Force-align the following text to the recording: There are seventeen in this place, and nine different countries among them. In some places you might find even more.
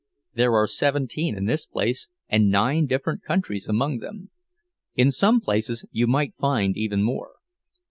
There 0.33 0.53
are 0.55 0.65
seventeen 0.65 1.37
in 1.37 1.45
this 1.45 1.67
place, 1.67 2.09
and 2.27 2.49
nine 2.49 2.87
different 2.87 3.21
countries 3.21 3.69
among 3.69 3.99
them. 3.99 4.31
In 4.95 5.11
some 5.11 5.39
places 5.39 5.85
you 5.91 6.07
might 6.07 6.33
find 6.39 6.75
even 6.75 7.03
more. 7.03 7.35